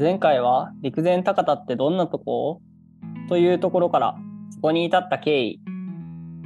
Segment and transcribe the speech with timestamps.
[0.00, 2.62] 前回は陸前高田ってどんなとこ？
[3.28, 4.16] というところから
[4.50, 5.60] そこに至った経緯、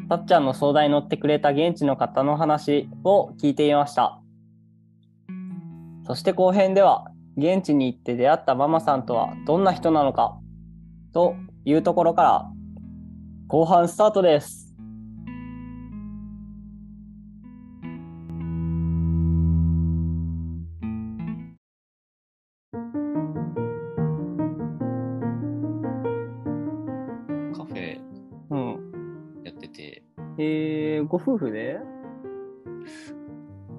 [0.08, 4.20] たっちゃんの相談に乗ってくれた現地の方の話を聞いていました。
[6.04, 7.04] そして後編では
[7.36, 10.36] 現地に行って出会ったママさんとはどんな人なのか？
[11.12, 12.50] というところから
[13.46, 14.63] 後半スタートです。
[30.38, 31.78] えー、ご夫婦で？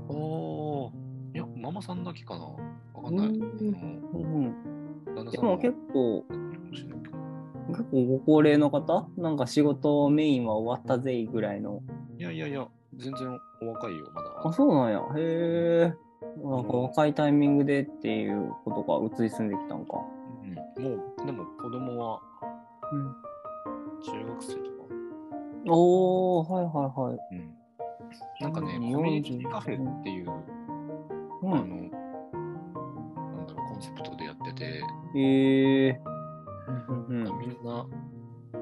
[0.07, 0.91] おー、
[1.35, 2.45] いや、ママさんだけかな？
[2.93, 3.27] わかんない。
[3.27, 4.17] うんあ
[5.17, 5.31] うん。
[5.31, 6.25] でも結構。
[7.67, 9.09] 結構ご高齢の方？
[9.17, 11.81] なんか仕事メインは終わったぜいぐらいの。
[12.17, 14.41] いやいやいや、全然お若いよ、まだ。
[14.45, 14.99] あ、そうなんや。
[15.17, 15.93] へえ。
[16.43, 20.01] なんか若いタイミングでっていうことが移り住んできたんか。
[20.77, 20.91] うん、も
[21.21, 22.21] う、でも子供は
[22.91, 23.15] うん。
[25.67, 27.35] おー、はいはいはい。
[27.35, 27.55] うん。
[28.41, 30.33] なんかね、うんコミュニティカフェっていう、う
[31.43, 31.69] あの、ん。
[31.69, 34.83] なんだろう、コンセプトでやってて、
[35.15, 36.01] へえ。
[36.89, 37.87] うんうんみんな、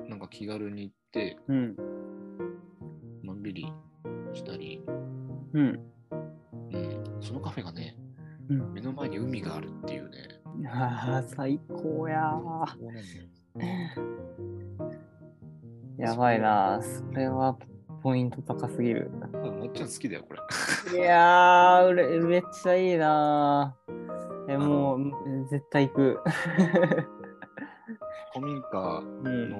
[0.10, 1.76] なんか気軽に行って、うん。
[3.24, 3.72] のんびり
[4.34, 4.82] したり、
[5.54, 5.80] うん。
[6.72, 7.98] うん、そのカフェがね、
[8.50, 8.74] うん。
[8.74, 10.18] 目の前に海があるっていうね。
[10.70, 14.13] ああ、最高やー。
[16.04, 16.80] やばいな。
[16.82, 17.58] それは
[18.02, 19.10] ポイント高すぎる。
[19.34, 20.34] あまっちゃん好きだよ、こ
[20.92, 21.00] れ。
[21.00, 24.52] いやー、うれめっちゃいいなー。
[24.52, 25.12] え、もう、
[25.50, 26.20] 絶対行く。
[28.34, 29.50] 古民家うん。
[29.50, 29.58] の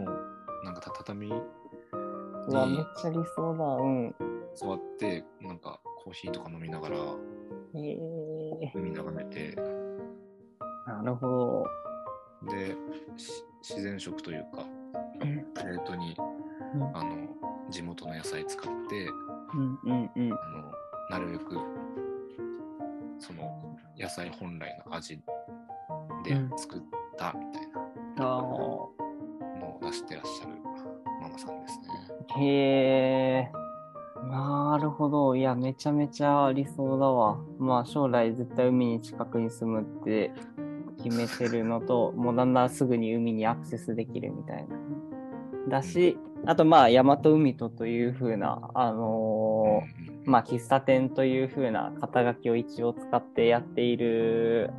[0.64, 1.34] なんかた畳う
[2.54, 3.64] わ、めっちゃ理想だ。
[3.64, 4.16] うん。
[4.54, 6.98] 座って、なんかコーヒーとか飲みながら
[7.76, 9.56] えー、海眺めて、
[10.86, 11.66] なるほど。
[12.52, 12.76] で、
[13.16, 14.66] し自然食というか、
[15.20, 15.26] プ
[15.66, 16.33] レートにうん
[16.94, 17.28] あの
[17.70, 19.08] 地元の野菜使って、
[19.54, 20.34] うんうんうん。
[20.34, 20.72] あの
[21.10, 21.58] なるべく
[23.20, 25.18] その野菜本来の味
[26.24, 26.82] でうん作っ
[27.18, 27.82] たみたいな
[28.18, 30.52] あのを出してらっしゃる
[31.22, 31.86] ママさんですね。
[32.30, 32.40] あ。
[32.40, 32.46] へ
[33.50, 33.52] え。
[34.30, 35.36] なるほど。
[35.36, 37.38] いや、めちゃめちゃ理想だわ。
[37.60, 40.32] まあ、将来絶対海に近くに住むって
[41.04, 44.76] 決めてるのと、もうだんだんすぐに海にアクセスできるみたいな。
[45.70, 54.72] だし、あとまあ、大和海とというふうな、あのーうんまあ、喫茶店という風な肩書きを一応使ってやっている、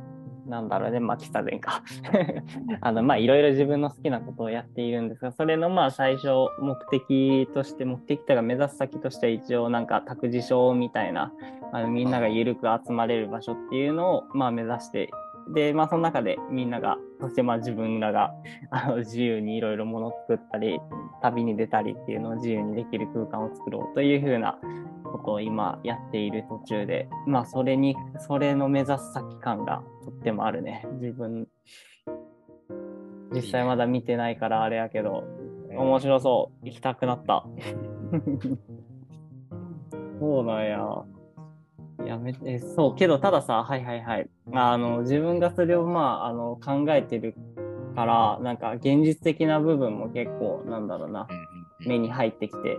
[0.47, 1.83] なんだろうね、まあ、喫茶店か。
[2.81, 6.27] あの、まあ、いろいろ自分の好きなことをやっているんですが、それのまあ、最初、
[6.59, 11.31] 目的として、目的とか目指す先としては一応、なんか、託児所みたいな、
[11.71, 15.09] あの、みんなが緩く集まれる場所っていうのを、まあ、目指して、
[15.53, 18.33] で、まあ、その中でみんなが、そしてまあ、自分らが、
[18.71, 20.79] あの、自由にいろいろものを作ったり、
[21.21, 24.57] 旅に出たりっていうのを自由にできる空間を作ろうという風な
[25.03, 30.85] ことを今やっている途中で、まあそれに、それの目指す先感がとってもあるね。
[30.99, 31.47] 自分、
[33.33, 35.23] 実際まだ見てないからあれやけど、
[35.69, 36.65] 面白そう。
[36.65, 37.45] 行きたくなった。
[40.19, 40.79] そうなんや。
[42.05, 44.29] やめて、そう、けどたださ、はいはいはい。
[44.53, 47.35] あの、自分がそれをまあ、あの、考えてる
[47.95, 51.27] から、なんか現実的な部分も結構、なんだろうな。
[51.79, 52.77] 目に入ってきて。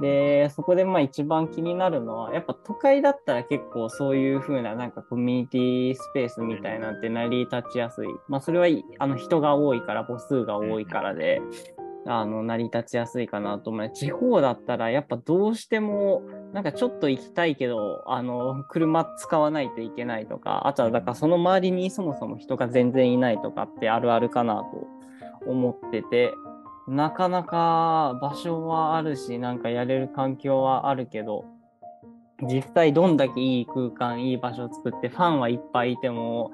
[0.00, 8.08] で、そこでまあ一番気になるのは、やっぱ都会だったら結構そういう風ななんかコミュニティスペースみたいなんて成り立ちやすい。
[8.28, 11.42] まあそれはいあの人が多いから、母数が多いからで、
[12.06, 13.90] あの、成り立ちやすいかなと思う。
[13.90, 16.22] 地方だったらやっぱどうしても、
[16.52, 24.86] なんかちょっと行きたいけど、あの、車使わないといけないとか、あとはだからその周りにそもそも人が全然いないとかってあるあるかなと
[25.46, 26.34] 思ってて、
[26.88, 31.44] なかなか場所はあるし、なんかやれる環境はあるけど、
[32.42, 36.50] 実際どんだけいい空間、いい場所を作ってファンはいっぱいいても、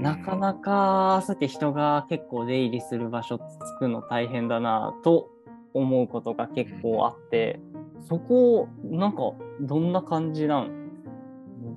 [0.00, 5.28] なかなかそうやって人が結構出入りする場所作るの大変だなと
[5.72, 7.60] 思うことが結構あって、
[8.08, 10.70] そこ、なんかどんな感じなん？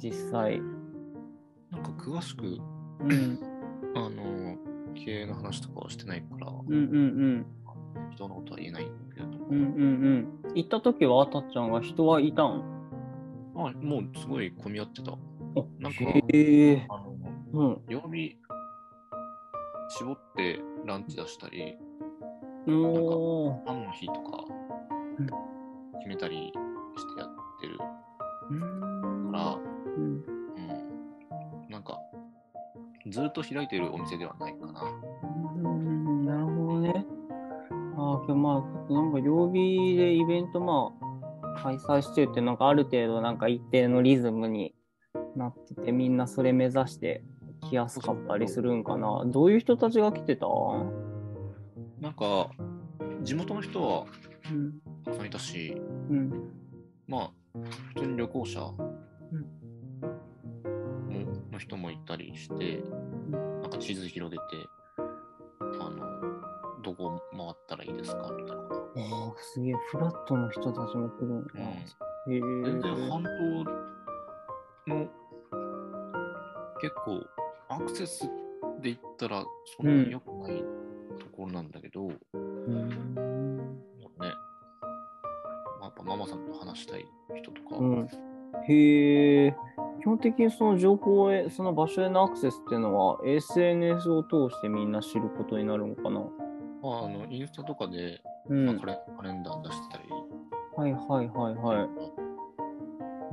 [0.01, 0.61] 実際。
[1.71, 2.59] なんか詳しく
[2.99, 3.39] うん、
[3.95, 4.57] あの
[4.93, 7.45] 経営の話とかはしてないから、うんうんうん。
[8.11, 9.63] 人のことは言えないんだけれども、うんうん
[10.45, 10.53] うん。
[10.55, 12.63] 行った時はたっちゃんが人はいたん？
[13.55, 15.11] あもうすごい混み合ってた。
[15.79, 16.23] なんかへ
[16.71, 16.87] え。
[16.89, 17.15] あの
[17.53, 17.81] うん。
[17.87, 18.37] 曜日
[19.97, 21.75] 絞ってランチ出したり、
[22.67, 23.65] おー。
[23.65, 24.45] パンの日とか
[25.19, 25.27] うん
[25.99, 27.29] 決めたりしてやっ
[27.61, 27.85] てるか
[29.31, 29.57] ら、
[29.97, 31.99] うんうん、なんか
[33.09, 34.81] ずっと開いてるお店ではないかな。
[35.55, 37.05] うんなるほどね。
[37.97, 40.93] ああ、けどまあ、なんか曜日でイベントま
[41.57, 44.73] あ、開催してるって、なんかある程度なんか一定のリズムに
[45.35, 47.23] なってて、みんなそれ目指して
[47.69, 49.23] 来やすかったりするんかな。
[49.25, 50.47] どういう人たちが来てた？
[51.99, 52.49] なんか、
[53.23, 54.05] 地元の人は
[54.51, 54.73] うん。
[55.05, 55.75] たくさんいたし、
[56.09, 56.31] うん。
[57.07, 57.31] まあ、
[57.95, 58.59] 普通に旅行者
[61.51, 62.83] の人もいたりして、
[63.61, 64.43] なんか地図広げて、
[65.79, 65.99] あの、
[66.83, 68.63] どこ回ったらいいですかみたいな。
[68.63, 68.67] あ
[69.29, 71.49] あ、すげえ、フラットの人たちも来るんか。
[71.55, 72.39] うんへえ。
[72.39, 73.29] 全然半島
[74.87, 75.07] の
[76.79, 77.21] 結構
[77.69, 78.21] アクセス
[78.81, 79.43] で言ったら
[79.77, 80.63] そんなに良くない
[81.19, 82.07] ところなんだけど、
[82.67, 82.95] うんね、
[85.79, 87.05] まあやっぱママさんと話したい
[87.35, 88.07] 人とか、うん。
[88.67, 89.55] へえ。
[89.99, 96.19] 基本的にその情報へ、その場所へのアクセスっていうのは SNS を通してみんな知ることになるのかな？
[96.19, 98.65] まあ、あのインスタとかで、うん。
[98.65, 100.09] まあカレカレンダー出してたり、
[100.75, 101.87] はいはいはいは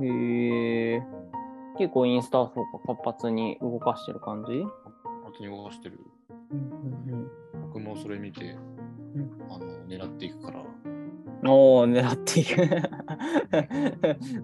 [0.01, 0.05] い。
[0.05, 1.03] へえ。
[1.77, 4.61] 結構インスタそうか活発に動かしてる感じ？
[5.23, 5.99] 本当に動かしてる。
[6.51, 7.31] うんうん
[7.63, 8.70] 僕もそれ見て、うん
[9.49, 11.49] あの狙っていくから、うん。
[11.49, 12.55] おお、狙っていく。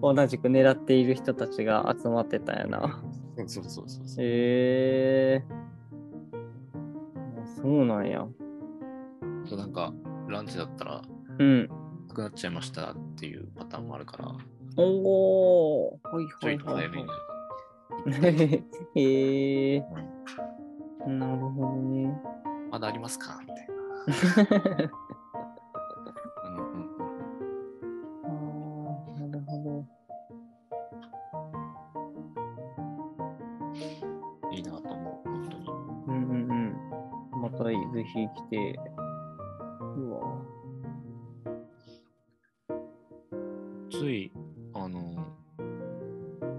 [0.02, 3.02] 同じく狙っている人たちが集まってたんやな。
[3.36, 4.24] そうそうそうそう。
[4.24, 5.44] へえ。
[7.44, 8.26] そうなんや。
[9.56, 9.92] なんか、
[10.28, 11.02] ランチだったら、
[11.38, 11.68] うん。
[12.08, 14.36] なくなっちゃいましたっていうパターンもあるから、
[14.76, 16.00] おお。
[16.02, 18.64] はいはいいはい、はい。
[18.94, 19.80] へえ。
[21.06, 22.20] なるほどね。
[22.70, 23.40] まだありますか？
[23.40, 23.77] みたいな。
[24.06, 24.14] うん
[26.54, 27.18] うんうん
[28.24, 29.68] ああ、なるほど。
[34.50, 35.66] いいなと思う、本当に。
[36.06, 37.40] うんうんうん。
[37.42, 37.74] またぜ
[38.04, 38.78] ひ来て。
[39.96, 40.18] うわ。
[43.90, 44.32] つい、
[44.74, 45.00] あの、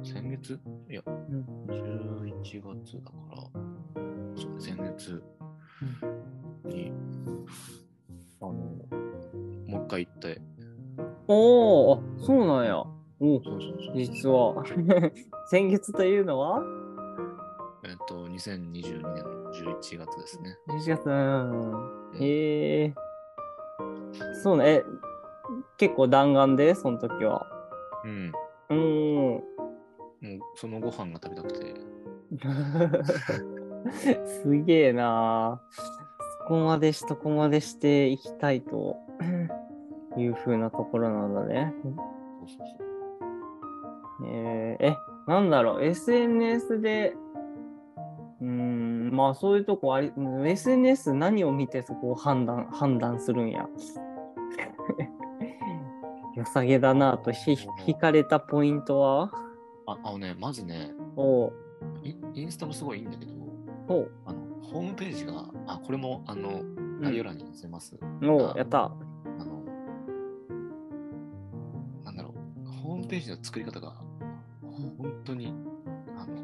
[0.03, 0.59] 先月？
[0.89, 1.45] いや、うん。
[1.67, 3.18] 11月だか
[13.19, 13.27] や。
[13.27, 13.95] おお、そうそうそう。
[13.95, 14.63] 実は。
[15.49, 16.61] 先月というのは？
[17.85, 20.57] えっと、2022年の11月ですね。
[20.67, 21.09] 11月。
[21.09, 21.91] うん。
[22.19, 22.93] へえ。
[24.43, 24.65] そうね。
[24.67, 24.83] え、
[25.77, 27.45] 結構弾丸で、その時は。
[28.03, 28.31] うん。
[28.69, 29.25] うーん。
[29.31, 29.43] もう、
[30.55, 31.75] そのご飯が食べたくて、
[34.43, 35.83] すげえなそ
[36.47, 38.97] こまでしとこまでしていきたいと
[40.17, 41.73] いう風なところなんだね。
[41.83, 42.01] そうそ
[42.63, 42.88] うそう。
[44.25, 47.15] えーえ、なんだろう、SNS で、
[48.41, 53.67] うーん、まあそういうとこあり、うん SNS 何を見てそこを判断、判断するんや。
[56.35, 59.31] 良さげだなとひ引かれたポイントは？
[59.87, 61.53] あ、あのね、まずね、おう、
[62.03, 63.33] インインスタもすごいいいんだけど、
[63.87, 66.61] おう、あの、ホームページが、あ、これも、あの、
[67.01, 67.97] 概要欄に載せます。
[68.23, 68.83] おう、やった。
[68.85, 68.89] あ
[69.43, 69.63] の、
[72.05, 72.33] なんだろ
[72.63, 73.95] う、ホームページの作り方が、
[74.99, 75.53] 本当に、
[76.17, 76.35] あの、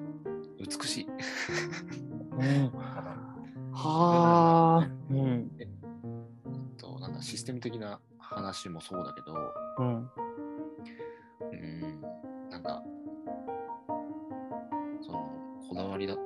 [0.59, 1.07] 美しい。
[2.37, 2.71] うん
[3.77, 5.67] はあ、うん、えっ
[6.77, 9.35] と、なんだ、システム的な話もそうだけど、
[9.79, 10.09] うん、
[11.51, 12.01] うん、
[12.49, 12.81] なんか、
[15.01, 15.29] その、
[15.67, 16.23] こだわりだだっ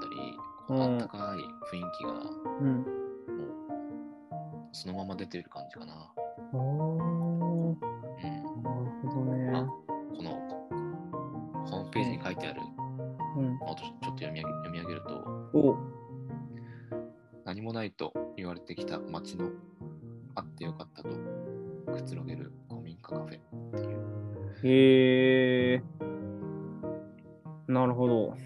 [0.00, 0.36] たり、
[0.68, 2.80] こあったかい雰囲気が、もうん。
[2.82, 2.86] う、
[4.72, 6.12] そのまま出てる感じかな。
[6.52, 8.62] おー、うん。
[8.62, 9.83] なるほどね。
[11.94, 12.60] ページに書いてある、
[13.36, 15.78] うん、あとちょっと読み上げ読み上げると、
[17.44, 19.50] 何もないと言われてきた街の
[20.34, 21.10] あってよかったと
[21.92, 24.14] くつろげる古民家カフェっていう。
[24.64, 25.82] へえ
[27.68, 28.36] なるほど。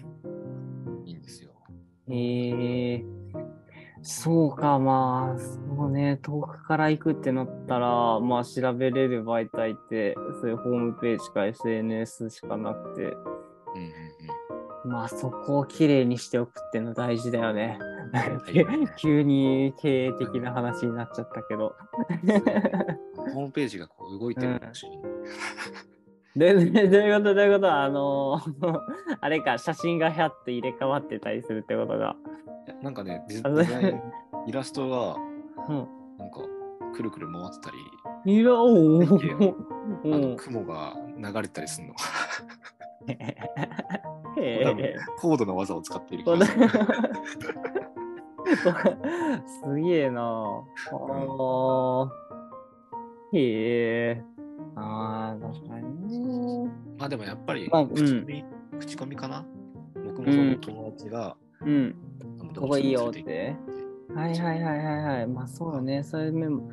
[1.05, 1.51] いいんですよ。
[2.07, 3.03] へえ
[4.01, 13.13] そうか、まあ、そうね、遠くから行くってなったら、まあ、調べれる媒体って、そういうホームページか SNS しかなくて、
[14.89, 17.77] まあ、そこをきれいにしておくっていうの大事だよね。
[17.79, 21.75] はい 急に経営的な話になっちゃったけど。
[22.23, 23.33] うん。
[23.33, 24.87] ホームページがこう動いてるし、
[26.35, 27.35] で、でどういうこと？
[27.35, 27.71] どういうこと？
[27.71, 28.79] あのー
[29.21, 32.15] あれか、写真がひゃって入れ替わってたりするってことが。
[32.81, 33.23] なんかね、
[34.47, 35.15] イラストが
[35.67, 35.87] うん。
[36.17, 36.39] なんか
[36.95, 37.77] くるくる回ってたり、
[38.33, 38.51] いや。
[40.37, 41.93] 雲が流れたりするの。
[44.37, 44.95] へ多分え。
[45.19, 46.25] 高度な技を使っている
[49.45, 52.11] すげえなああ。
[53.33, 54.23] へえ。
[54.75, 56.71] ああ、確かにね。
[56.97, 58.43] まあでもやっぱりまあうん口コミ、
[58.79, 59.45] 口コミかな
[60.05, 61.95] 僕もその友達が、うん。
[62.55, 63.55] ここいいよって。
[64.09, 65.27] 行はいはいはいはいはい。
[65.27, 66.03] まあそうだね。
[66.03, 66.71] そういう面も。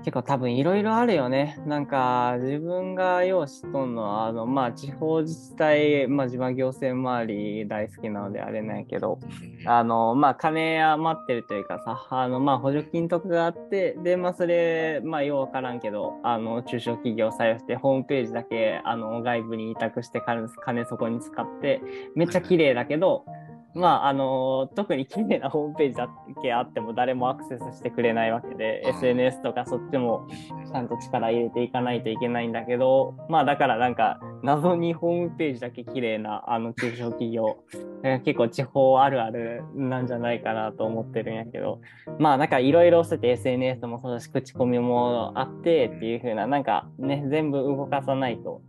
[0.00, 1.60] 結構多分いろいろあるよね。
[1.66, 21.82] なんか自分がよう知っとんのは、あの、まあ地方自治体、まあ自分行政周り大好きなのであれなんやけど、うんあの、まあ、金余ってるというかさ、あの、まあ、補助金とかがあって、で、まあ、それ、まあ、ようわからんけど、あの、中小企業を採用して、ホームページだけ、あの、外部に委託して金、金そこに使って、
[22.14, 23.26] めっちゃ綺麗だけど、
[23.74, 26.08] まあ、あの、特に綺麗なホームページだ
[26.42, 30.26] けあっても誰もアクセスしてくれないわけで、SNS とかそっちも
[30.66, 37.58] ちゃんと力入れていかないといけないんだけど、まあだからなんか謎にホームページだけ綺麗なあの中小企業、
[38.02, 41.80] え ー結構地方あるあるなんじゃないかなと思ってるんやけど、
[42.18, 48.62] まあなんかいろいろしてて SNS もそうだし口コミもあってっていう風ななんかね全部動かさないと。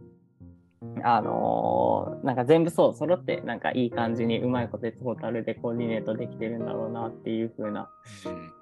[1.04, 7.90] あのーなんか全部そう揃ってなんかいい感じにうまいことでトータルでコーディネートできてるんだろうなっていう風な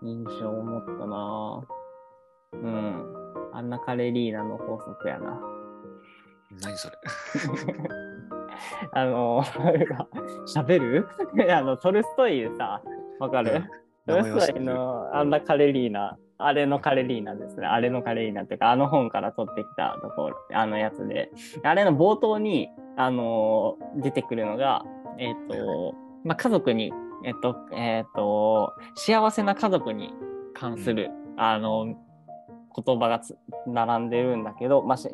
[0.02, 0.10] うん。
[0.10, 1.68] 印象を持ったな。
[2.54, 3.06] うん。
[3.54, 5.40] アンナ・カレリーナの法則やな。
[6.62, 6.98] 何それ。
[8.92, 9.44] あの、
[10.48, 11.08] 喋る？
[11.54, 12.82] あの、トルストイさ、
[13.20, 13.64] わかる、
[14.08, 17.68] トルストイのアンナ・カレリーナ、あれのカレリーナですね。
[17.68, 21.30] あれのカレリーナっていうか、あの本から取ってきたところ、あのやつで。
[21.64, 24.86] あれの冒頭に、あの、出てくるのが、
[25.18, 26.94] えっ、と、まあ、家族に、
[27.26, 30.14] えっ、と、えっ、と、幸せな家族に
[30.54, 31.96] 関する、あの、
[32.82, 35.10] 言葉がつ並んでるんだけど、まあ、しし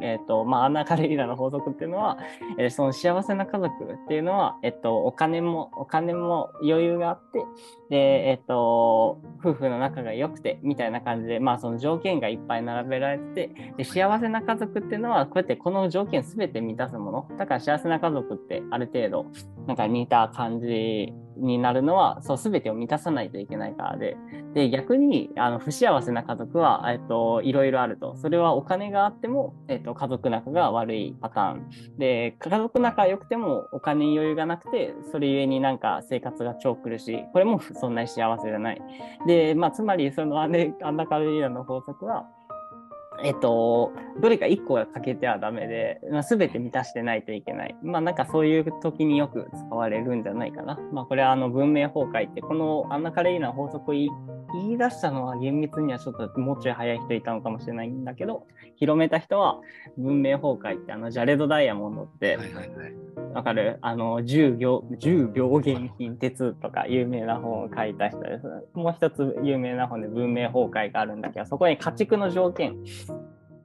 [0.00, 2.18] えっ、と、まあ、アナ・カレリーナの法則っていうのは、
[2.58, 7.44] えーその幸せな家族っていうのは、えっと、お金も、お金も余裕があって、
[7.90, 17.28] で、えっと、夫婦の仲が良くて、みたいな感じで、まあ、その条件がいっぱい並べられてて、で、幸せな家族っていうのは、こうやってこの条件すべて満たすもの。
[17.38, 19.26] だから幸せな家族ってある程度、
[19.66, 24.16] なんか似た感じになるのは、そう、すべてを満たさないといけないからで、
[24.54, 28.16] で、逆に、あの、不幸せな家族は、えっと、いろいろあると。
[28.16, 31.98] それはお金があっても、えっと、家族仲が悪いパターン。
[31.98, 37.24] で、家族仲良くてもお金に余裕がなくて、それゆえになんか生活が超苦しい。
[37.32, 38.82] これもそんなに幸せじゃない。
[39.26, 42.28] で、まあ、つまり、そのアンデアンダカルリーナの法則は、
[43.22, 47.76] えっと、どれか1個が欠けてはダメで、まあ、全て満たしてないといけない。
[47.82, 50.78] まあなんかそういう時によく使われるんじゃないかな。
[50.92, 54.08] まあこれはあの文明崩壊って、このアンナ・カレイナ法則言
[54.70, 58.46] い出したのは厳密にはちょっともうちょい早い人いたのかもしれないんだけど、
[58.84, 59.60] 広めた人は
[59.96, 62.94] 文明崩壊ってあのジャレド・ダイヤモンドってはいはいはい。
[63.34, 63.78] わかる？
[63.80, 68.46] あの、10病、10病原品鉄とか有名な本を書いた人です。
[68.74, 72.76] もう一つ有名な本で文明崩壊があるんだけど、そこに家畜の条件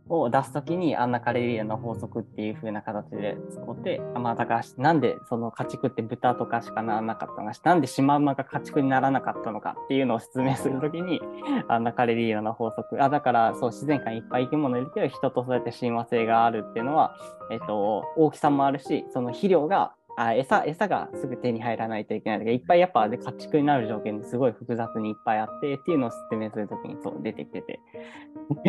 [0.10, 11.22] を出すときにアンナ・カレリアの法則っていう風な形で使って、まあだからなんでその家畜って豚とかしかならなかったのか、なんでシマウマが家畜にならなかったのかっていうのを説明するときに、
[11.68, 13.02] アンナ・カレリアの法則。
[13.04, 17.16] あ、だからそう自然界にいっぱい生き物いるけど、人とそうやって親和性があるっていうのは、
[17.52, 27.80] えっと、大きさもあるし、その肥料が、あ餌餌がすぐ手に入らないといけないとか、いっぱいやっぱで家畜になる条件ですごい複雑にいっぱいあってっていうのを説明するときにそう出てきてて。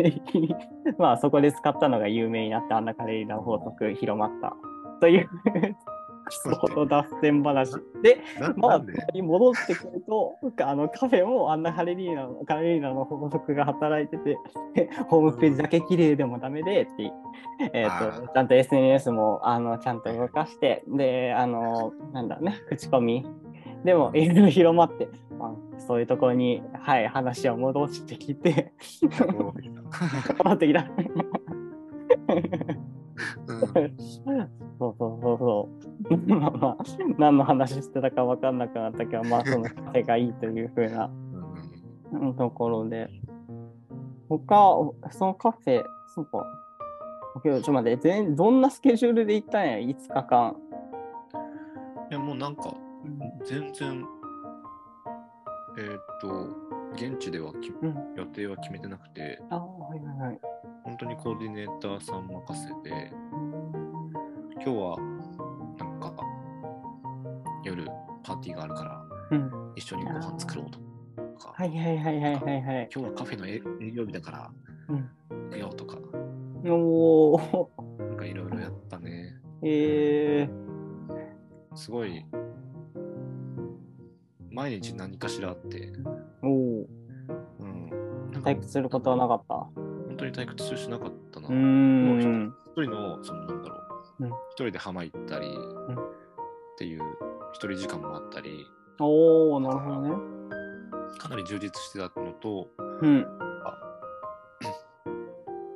[0.97, 4.55] まあそこで使ったのが有名になって、あんなカレーラ法則広まった。
[5.01, 5.29] という、
[6.37, 7.71] その脱線話。
[8.01, 8.81] で、なまあ、
[9.13, 14.37] に戻ってくると、あのカフェもあんなカレリーナの、カレリーナの法則が働いてて、
[15.09, 17.11] ホームページだけ綺麗でもダメでって、
[17.73, 23.25] えっ、あと、ちゃんと SNS もあのちゃんと動かして、で、あの、なんだね、口コミ。
[23.83, 28.73] でも、いろいろ広まって、まあ、そういうところに、はい、話を戻してきて、
[29.09, 29.53] 戻
[30.53, 30.85] ってきた。
[33.47, 35.69] そうそうそうそ
[36.09, 36.17] う。
[36.27, 36.83] まあまあ、
[37.17, 41.09] 何の話してたか分かんなくなったけど、まあ、そのカフェがいいというふうな
[42.37, 43.09] ところで。
[44.29, 44.75] 他、
[45.11, 45.83] そのカフェ、
[46.15, 46.45] そうか。
[47.43, 48.61] ちょっと待って、どん。
[48.61, 49.65] なスケジュールで行ったん。
[49.67, 50.55] や、5日間。
[52.09, 52.55] いやもうなん。
[52.55, 52.73] か
[53.45, 54.05] 全然
[55.77, 56.49] えーっと
[56.93, 57.55] 現地ではう
[57.87, 57.95] ん。
[58.17, 60.39] 予定は決めてなくてああ、はいはいはい。
[61.01, 63.11] 本当にコーディネーターさん任せで
[64.53, 64.97] 今日は
[65.79, 66.13] なんか
[67.63, 67.85] 夜
[68.21, 69.51] パーティーがあるからうん。
[69.75, 70.77] 一緒にご飯作ろうと
[71.43, 72.89] か、はいはいはいはいはいはい。
[72.93, 74.51] 今日はカフェの営営業日だから
[74.89, 75.09] うん。
[75.45, 75.97] 行くよとか
[76.65, 77.67] おー。
[77.97, 80.47] なんかいろいろやったねえ
[81.73, 82.23] すごい、
[84.51, 86.85] 毎日何かしらあって、ー、おお、
[88.33, 89.80] か退屈することはなかった？
[90.11, 91.47] 本当に退屈しなかったな。
[91.47, 91.53] 一
[92.75, 93.77] 人の、そのなんだろ
[94.19, 95.49] う、うん一人で浜行ったり、っ
[96.77, 97.01] ていう
[97.53, 98.67] 一人時間もあったり、
[98.99, 100.11] おお、なるほどね。
[101.17, 102.67] かなり充実してたのと、
[103.01, 103.25] うん。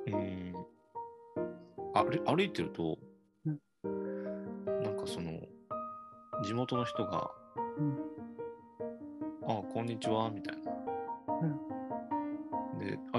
[0.08, 0.54] うん、
[1.94, 3.00] 歩歩いてると、
[3.46, 3.58] うん
[4.84, 5.40] なんかその、
[6.44, 7.32] 地元の人が、
[7.78, 7.98] うん
[9.48, 10.65] あ、こんにちは、みたいな。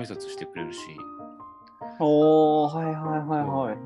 [0.03, 0.81] で、挨拶してくれるし、
[2.01, 3.77] おお、はいはいはいはい。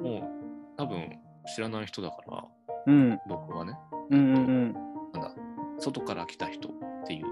[0.00, 1.18] もう多分
[1.54, 2.44] 知らない人だから、
[2.86, 3.18] うん。
[3.28, 3.78] 僕はね、
[4.10, 4.72] うんうん
[5.12, 5.34] なんだ、
[5.78, 6.72] 外から来た人っ
[7.06, 7.26] ていう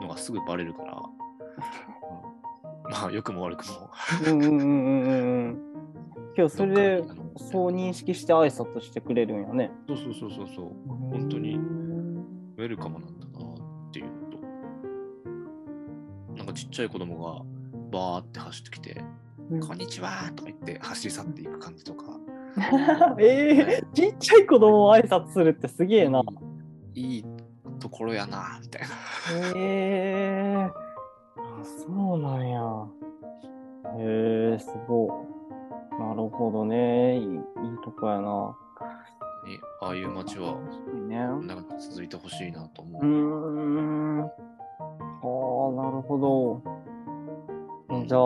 [0.00, 3.90] のがすぐバレるから、う んまあ、良くも悪くも。
[4.26, 4.42] うん。
[4.42, 5.62] うんうんうんうんうん。
[6.36, 7.04] 今日それで
[7.36, 9.70] そう認識して挨拶してくれるんやね。
[9.86, 10.72] そうそうそうそうそう、
[11.10, 13.15] 本当にウェルカムなん
[16.56, 17.42] ちっちゃい子供が
[17.92, 19.04] バーって走ってきて、
[19.50, 22.18] うんこんにちはとか言って走り去っていく感じとか、
[23.20, 26.22] えー、ちっちゃい子供を挨拶するってすげえな。
[26.94, 27.24] いい
[27.78, 28.88] ところやなみたいな。
[29.54, 32.60] えー、あそうなんや。
[33.98, 35.26] へえー、すご
[36.00, 36.00] い。
[36.00, 37.18] なるほどね。
[37.18, 37.30] いいいい
[37.84, 38.56] とこやな。
[39.46, 40.56] にああいう街は
[41.06, 41.18] ね。
[41.46, 43.10] 長く続いてほしいなと思うーう。
[44.22, 44.30] ん。
[45.72, 46.62] なるほど。
[48.06, 48.20] じゃあ、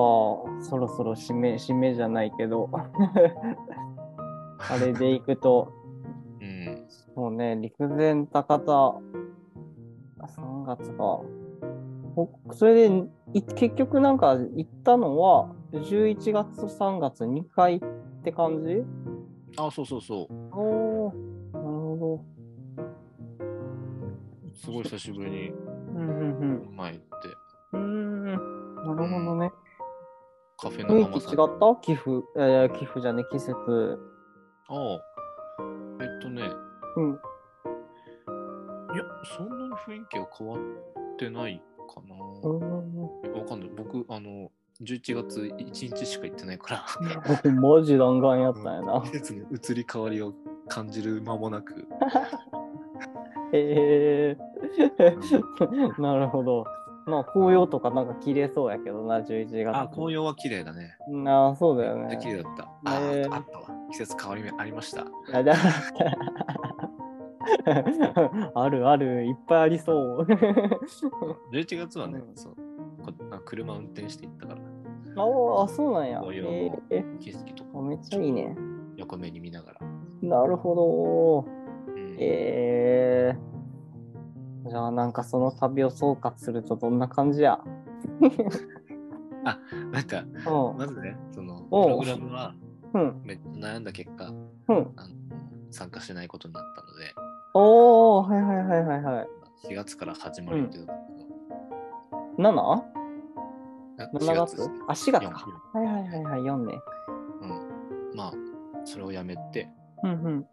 [0.63, 2.89] そろそろ締め、締めじゃないけど、 あ
[4.79, 5.73] れでいくと、
[6.41, 6.85] うん。
[6.89, 8.95] そうね、陸前高田、
[10.27, 11.21] 3月か。
[12.15, 13.05] ほそれで、
[13.35, 17.81] い結局なんか行ったのは、11月と3月2回っ
[18.25, 18.83] て感じ？
[19.57, 20.35] あ、そうそうそう。
[20.53, 21.13] おお
[21.53, 22.21] なるほ
[24.55, 25.70] すごい久しぶりにど。
[26.01, 26.09] うん
[26.69, 27.29] うん前行って、
[27.73, 27.83] うん。
[27.83, 29.53] うーん、なるほどね。
[30.59, 31.33] カフェのママさん。
[31.33, 31.77] 違った？
[31.83, 33.99] 寄付、えー、寄付じゃね、季節。
[34.69, 35.01] ああ。
[36.01, 36.43] えっとね、
[36.97, 37.21] うん。
[38.95, 39.05] いや、
[39.37, 40.61] そんなに雰囲気は変わっ
[41.17, 41.63] てない
[41.95, 42.15] かな。
[42.17, 43.71] わかんない。
[43.77, 44.51] 僕、あの、
[44.83, 46.85] 11月1日しか行ってないか
[47.45, 49.01] ら、マジ弾丸やったんやな。
[49.03, 50.33] 季節の移り変わりを
[50.69, 51.87] 感じる間もなく、
[53.53, 54.50] へえー。
[55.99, 56.65] なるほど。
[57.07, 59.77] まあ、紅葉とかなんか綺麗そうやけどな、11月。
[59.77, 60.97] あ、紅葉は綺麗だね。
[61.27, 62.37] ああ、そうだよめっちゃ綺ね。
[62.37, 62.69] 麗だった。
[62.85, 63.65] あ、ねあったわ。
[63.91, 65.07] 季節変わり目ありました。
[68.55, 70.23] あるある、いっぱいありそう。
[71.53, 72.55] 11月はね、うんそう
[73.47, 76.21] 車運転して行ったから、ああ、そうなんや。
[76.21, 78.55] 紅葉えのー景色とかあめっちゃいいね。
[78.97, 79.81] 横目に見ながら。
[80.23, 81.93] なるほど。
[81.95, 83.39] うんえー、
[84.71, 87.59] じゃあなんかその旅を総括するとどんな感じや？
[89.91, 90.79] なんか、うん。
[90.79, 92.55] まずね、その、プおうログラムは
[92.95, 93.21] うん。
[93.25, 94.93] めっちゃ悩んだ結果、うん。
[94.97, 95.15] あの
[95.73, 97.15] 参加しないことになったので、
[97.55, 99.29] おー、はいはいはいはいはい。
[99.69, 100.93] 4月から始まるったけど、
[102.39, 102.85] 7?7 あ
[104.13, 104.63] 4月？
[104.87, 105.47] あ、4月4か。
[105.73, 106.81] はいはいはいはい、4ね。
[107.43, 107.51] うん。
[108.17, 108.33] まあ、
[108.85, 109.69] それをやめて、
[110.05, 110.47] うんうん。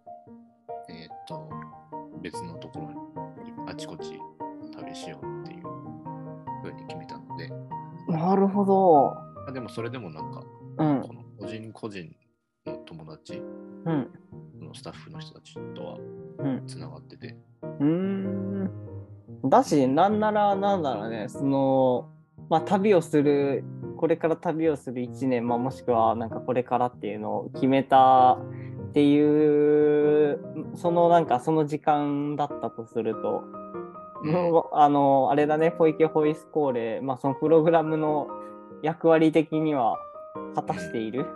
[0.89, 1.49] えーっと、
[2.21, 3.07] 別のところに
[3.67, 4.19] あちこち
[4.75, 5.63] 旅しようっていう
[6.63, 7.51] ふうに決めたので、
[8.08, 9.13] なるほど。
[9.47, 10.43] あでもそれでもなんか、
[10.77, 11.01] うん。
[11.01, 12.15] この個人個人
[12.65, 14.10] の友達、うん。
[14.58, 15.97] そのスタッフの人たちとは
[16.39, 16.63] うん。
[16.65, 18.71] つながってて、うーん。
[19.43, 22.10] だし、なんなら、なんだろうね、その、
[22.49, 23.63] まあ、旅をする、
[23.97, 28.38] これから旅をする1年、まあ、もしくは、なんかこれからっていうのを決めた
[28.97, 30.39] っていう、
[30.75, 33.43] そのなんかその時間だったとすると、
[34.23, 38.27] もうあの、あれだね、ポイケホイスコーレ、まあ、そのプログラムの
[38.81, 39.99] 役割的には
[40.55, 41.27] 果たしている。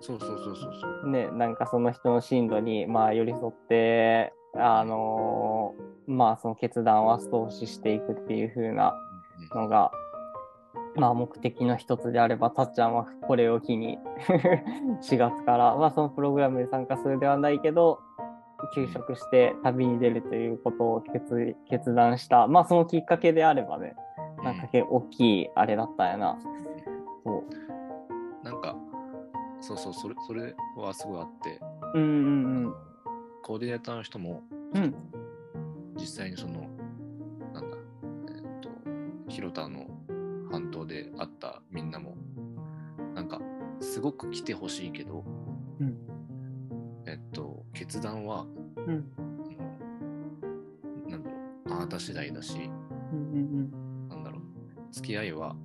[0.00, 1.10] そうそうそうそうそう。
[1.10, 5.74] ね、なんかその人の進路に、まあ、寄り添って、あの
[6.06, 8.94] まあ、その決断を後押ししていくっていう風な
[9.52, 9.90] うんのが、
[10.96, 13.98] まあ、目的の一つであれば、たっちゃんはこれを機に
[15.02, 18.00] 4月から、まあ、そのプログラムに参加するではないけど、
[18.74, 23.96] 休職して旅に出るということを決決断した、まあ、そのきっかけであればね、
[24.42, 26.38] なんか大きいあれだったんやな。
[27.24, 27.44] そ
[28.42, 28.44] う。
[28.44, 28.76] なんか、
[29.60, 31.60] そうそう、それそれはすごいあって、
[31.94, 32.74] うんうん
[33.42, 34.84] コーディネーターの人も、うん。
[34.84, 34.94] うん。
[35.96, 36.66] 実際にその、
[37.52, 37.76] なんだ、
[38.28, 38.70] えーっと、
[39.28, 39.86] 広田の
[40.54, 42.16] 半島で会ったみんなも、
[43.12, 43.40] なんか、
[43.80, 45.24] すごく来てほしいけど、
[45.80, 45.96] うん
[47.06, 48.46] えっと、決断は、
[48.86, 49.04] うん。
[51.08, 51.36] なんだろ
[51.66, 52.70] う、あなた次第だし、
[53.12, 53.68] うん
[54.08, 54.42] なんだろう、
[54.92, 55.56] 付き合いは、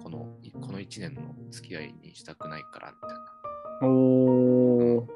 [0.00, 3.88] この、いこの1年の付き合いにしたくないから、みたいな。
[3.88, 4.98] うんうん。
[4.98, 5.06] おー。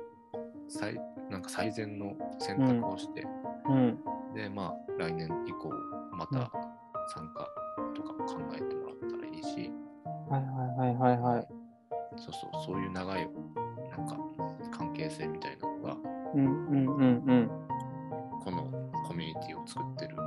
[0.69, 3.25] 最なんか最善の選択をして、
[3.69, 3.99] うん。
[4.35, 5.71] で、まあ、来年以降、
[6.17, 6.51] また
[7.15, 7.49] 参加
[7.95, 8.80] とか考えて
[9.41, 9.73] いいし、
[10.29, 11.49] はいはいはいはいはい。
[12.17, 13.29] そうそう、そういう長い、
[13.91, 14.17] なんか、
[14.71, 15.97] 関係性みたいなのが、
[16.35, 17.51] うんうんうんうん。
[18.45, 18.71] この
[19.07, 20.23] コミュニティを作ってる、ま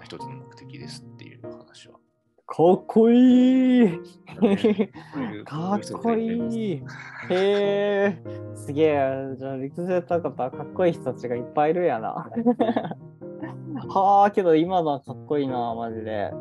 [0.00, 1.94] あ、一つの目的ですっていう話は。
[2.46, 3.90] かっこいい
[5.44, 6.82] かっこいい。
[7.28, 8.22] へえ、
[8.54, 9.34] すげえ。
[9.36, 12.30] じゃあ、陸上高田かっこいい人たちがいっぱいいるやな。
[13.88, 16.32] はあ、けど今のはかっこいいな、マジで。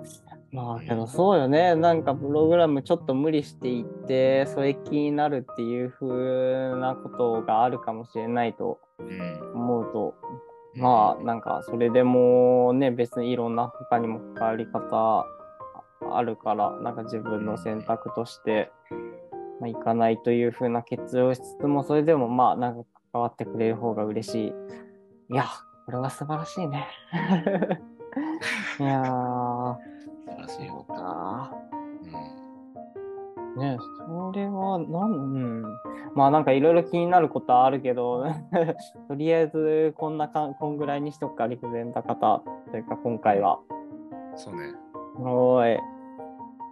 [0.52, 1.76] まあ、けどそうよね。
[1.76, 10.16] なんかプログラムちょっと無理していって、それ気になるっていう風なことがあるかもしれないとうん思うと、
[10.76, 15.26] まあ、なんかそれでもね、別にいろんな他にも関わり方
[16.12, 18.72] あるから、なんか自分の選択として、
[19.60, 24.48] まあ、いかないというふうな決意をしつつも、それでもまあ、なんか関わってくれる方が嬉し
[25.30, 25.34] い。
[25.34, 25.46] いや、
[25.86, 26.88] これは素晴らしいね。
[28.80, 29.78] いや
[30.38, 30.86] らしいよ。
[30.90, 31.52] あ
[32.04, 35.64] うんーねそれは、なん、うん。
[36.16, 38.26] まあなんかいろいろ気になることはあるけど、
[39.10, 43.60] とりあえずこんなかん、こんぐらいにしとくか、陸前高田というか今回は。
[44.36, 44.74] そうね。
[45.20, 45.80] おーい。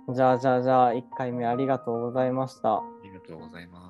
[0.09, 2.75] じゃあじゃあじゃあ、1回目ありがとうございました。
[2.75, 3.84] ありがとうございます。